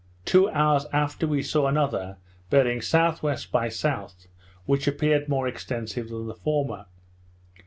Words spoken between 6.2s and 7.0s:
the former.